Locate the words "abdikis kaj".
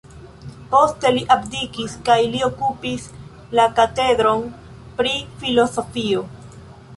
1.35-2.15